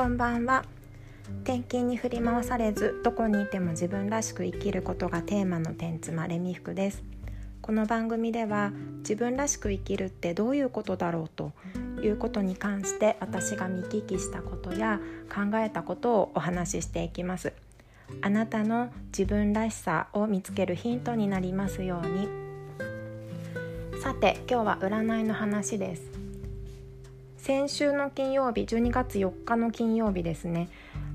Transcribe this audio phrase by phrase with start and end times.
[0.00, 0.64] こんばんは。
[1.42, 7.02] 転勤に振り回されずどこにいても自分らしく生きることがテーマの天妻レミ服です。
[7.60, 11.52] この番組では自分らしく生きるってどういうことだろうと
[12.02, 17.52] いうことに関して私が見聞きしたことや考えたことをお話ししていきます。
[18.22, 22.26] あなたの自分らしさを見つけるヒントになりますように。
[24.00, 26.19] さて今日は占いの話です。
[27.42, 30.68] 先週の金曜日12月4日の金曜日ですね。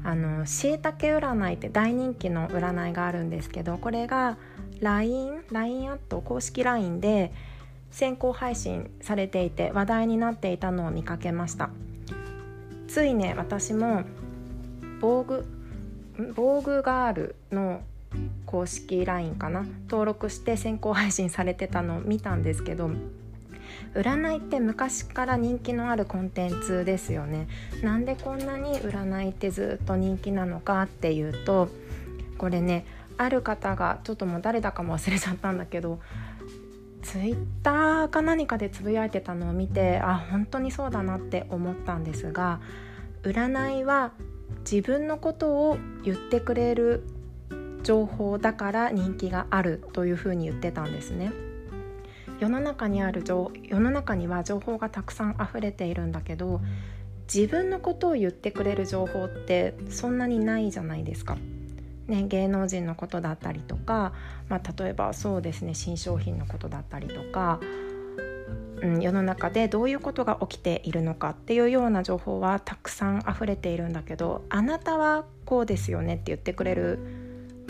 [0.04, 4.38] あのしいたけ占いって大人気の占いがあるんですけどこれが
[4.82, 7.32] LINE, LINE アット公式 LINE で
[7.92, 11.70] 先行配信されていて話題になっていたのを見かけました。
[12.88, 14.04] ついね私も
[15.00, 15.46] 防具
[16.34, 17.82] 防具ガールの
[18.48, 22.90] 公式 LINE かな登録して先行配信されてたのを見たんですけど
[23.96, 27.48] 占いって昔から人気のあるコンテンツですよね
[27.82, 31.70] なんでこんなに占いってずっと人気なのかっていうと
[32.38, 32.86] これね
[33.18, 36.00] ある方がちょっともう誰だかも忘れちゃったんだけど
[37.02, 42.60] ツイッターか何かでつぶやいてたのを見てあ本当にそうだなって思ったんですが
[43.24, 44.12] 占いは
[44.70, 47.04] 自分のことを言ってくれる
[47.84, 51.45] 情報だから人気があるというふうに言ってたんですね。
[52.40, 56.62] 世の中にある情世の中には情報がたくさん溢れているんだけど
[57.34, 61.38] 自分のことを言ってくれる情報ってそんなにないじゃないですか。
[62.08, 64.14] ね、芸能人のことだったりとか、
[64.48, 67.60] まあ、例えばそうですね新商品のことだったりとか、
[68.82, 77.25] うん、世の中でどういうことが起きているのかっていうような情報はたくさん溢れているんだけどあなたはこうですよねって言ってくれる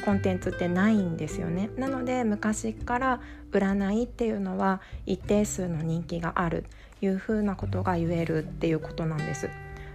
[0.06, 1.72] コンテンツってないんですよね。
[1.78, 6.66] なので昔から占いっていうのは一定数の人気がある
[7.02, 9.50] いうふうなことが言えるっていうことなんです。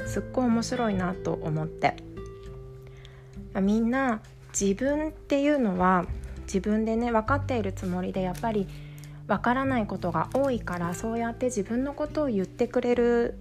[0.07, 1.97] すっごい面白いなと思って。
[3.61, 4.21] みんな
[4.59, 6.07] 自分っていうのは
[6.43, 8.67] 自分でね分かっているつもりでやっぱり
[9.27, 13.39] 分からないことが多いからそうやって自分のことを言ってくれる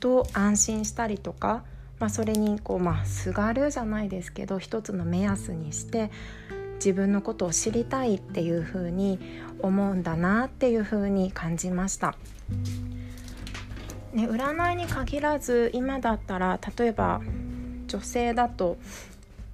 [0.00, 1.64] と安心したりとか
[1.98, 6.10] まあ、それにこう、まあ、すがるじゃないですけど一つの目安にして
[6.76, 9.18] 自分のことを知りたいっていうふうに
[9.60, 12.14] 思うんだなっていうふうに感じました。
[14.12, 17.20] ね、占いに限らず今だったら例えば
[17.88, 18.76] 女性だと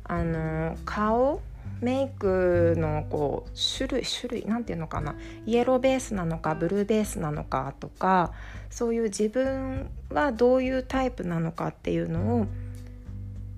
[0.04, 1.40] あの顔
[1.80, 5.14] メイクのこう種類種類なんていうのかな
[5.46, 8.32] イエローベースなのかブルーベースなのかとか
[8.70, 12.46] そういう自分はどういうタイプなのかっていうのを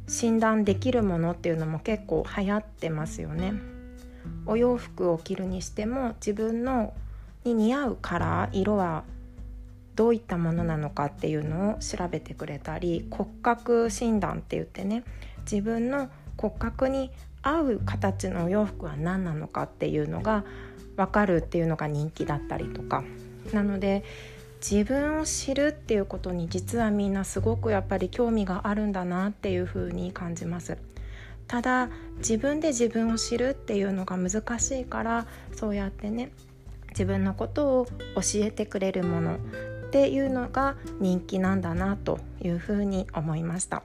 [0.06, 3.54] 診断できるものっていうのも結構流行ってますよね。
[4.46, 6.92] お洋服を着るにしても自分の
[7.44, 9.04] に似合うカラー色は
[9.96, 15.04] どういったものなのかっていうのを調べてくれたり骨格診断って言ってね
[15.40, 17.10] 自分の骨格に
[17.42, 20.44] 合う形のお洋服は何なのかっていうのが
[20.96, 23.04] 分かるっていうのが人気だったりとか
[23.52, 24.04] なので
[24.60, 30.78] 自分を知るっていうことに実はみんなすごくやっぱり興味があるんだなっていうふうに感じます
[31.48, 36.30] ただ自分で自分を知るっていうのが難しいからそうやってね
[36.90, 37.92] 自分のことを教
[38.36, 43.82] えてくれるものっていうのが人気なんだなというふうに思いました。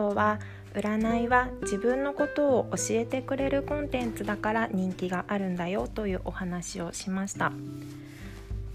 [0.00, 0.38] 今日は
[0.72, 7.52] 占いは自分のことを教えてくれるコンテンツだから人気があるんだよというお話をしました。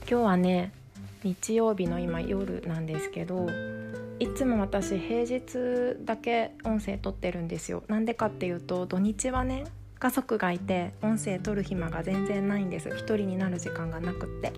[0.08, 0.72] 今日はね
[1.24, 3.48] 日曜日の今夜なんですけど
[4.20, 7.82] いつも私平日だけ音声撮ってるんですよ。
[7.88, 9.64] なんでかっていうと土日はね
[9.98, 12.90] 家族がいて音声撮る暇が全然ないんです。
[12.90, 14.54] 一人になる時間がなくって。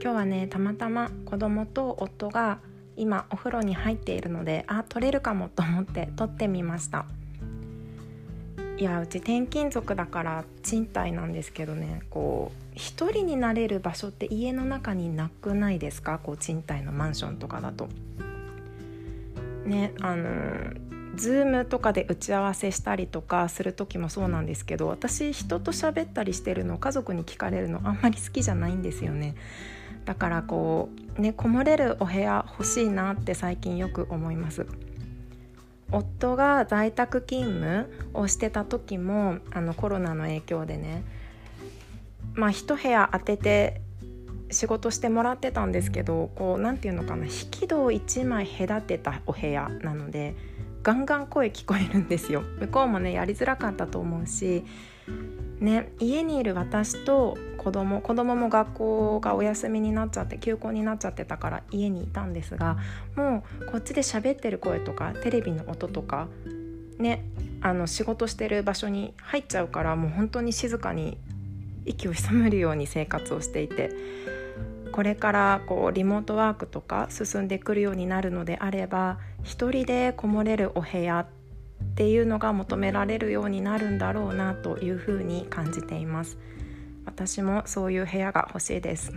[0.00, 2.60] 今日はねたまたま子供と夫が
[2.98, 7.06] 今お風呂に入っているのであ撮れるかもと思って撮ってみました
[8.76, 16.20] いやうち転勤族だから賃貸なんですけどねこう一人になれる場所って家の中になくないですか？
[16.22, 17.88] こう賃貸のマンションとかだと。
[19.64, 20.72] ねあの
[21.16, 29.34] ズームとかで打ち合わせしたりとかする時もそうなんですけど私人と喋ったりしてるの家族に聞かれるのあんまり好きじゃないんですよね。
[30.08, 30.88] だからこ
[31.18, 34.64] うねこもれるお部屋欲しいなって最近よく思います。
[35.92, 41.04] 夫が在宅勤務をしてた時もあのコロナの影響でね
[42.32, 43.82] まあ一部屋当てて
[44.50, 50.34] 仕事してもらってたんですけどこう何て言うのかな引き戸を1枚隔てたお部屋なので
[50.88, 52.40] ガンガン声聞こえるんですよ。
[52.60, 54.64] 向こうもねやりづらかったと思うし
[55.60, 62.78] ね家にいる私と子供子供も学校がお休みになっちゃって休校になっちゃってたから家にいたんですが
[63.16, 66.28] もうこっちで喋ってる声とかテレビの音とか
[66.98, 67.22] ね
[67.60, 71.18] あの仕事してる場所に入っちゃうからもう本当に静かに
[71.84, 73.90] 息を潜めるように生活をしていて
[74.98, 81.26] これからこうリモートワークとか進んでくるようになるのであれば一人でこもれるお部屋っ
[81.94, 86.36] ていうのが求められるようになるんだろうなというふうに感じています。
[87.06, 89.12] 私もそういう部屋が欲しいです。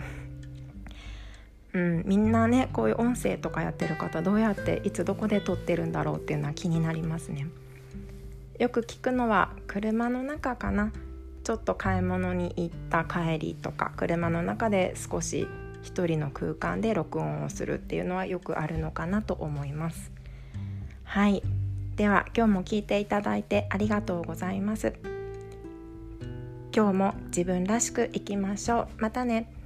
[1.74, 7.48] うん、みんなねこういう音声とかやってる方どうやっていつどこで撮ってるんだろうっていうのは気になりますね。
[8.60, 10.92] よく聞くのは車の中かな。
[11.42, 15.48] ちょっと買い物に行った帰りとか車の中で少し
[15.84, 20.12] 1人の空間で録音をするっていうのはよくあるのかなと思います。
[21.04, 21.42] はい。
[21.96, 24.94] では今日も聞いていただいてありがとうございます。
[26.74, 28.88] 今日も自分らしくいきましょう。
[28.98, 29.61] またね。